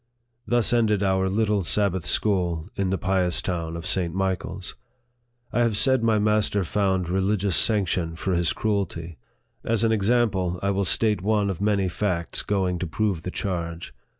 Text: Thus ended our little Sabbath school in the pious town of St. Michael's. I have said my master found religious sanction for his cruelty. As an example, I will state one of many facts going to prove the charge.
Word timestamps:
Thus 0.47 0.73
ended 0.73 1.03
our 1.03 1.29
little 1.29 1.61
Sabbath 1.63 2.07
school 2.07 2.67
in 2.75 2.89
the 2.89 2.97
pious 2.97 3.39
town 3.39 3.77
of 3.77 3.85
St. 3.85 4.15
Michael's. 4.15 4.73
I 5.53 5.59
have 5.59 5.77
said 5.77 6.01
my 6.01 6.17
master 6.17 6.63
found 6.63 7.07
religious 7.07 7.55
sanction 7.55 8.15
for 8.15 8.33
his 8.33 8.51
cruelty. 8.51 9.19
As 9.63 9.83
an 9.83 9.91
example, 9.91 10.59
I 10.63 10.71
will 10.71 10.85
state 10.85 11.21
one 11.21 11.51
of 11.51 11.61
many 11.61 11.87
facts 11.87 12.41
going 12.41 12.79
to 12.79 12.87
prove 12.87 13.21
the 13.21 13.29
charge. 13.29 13.93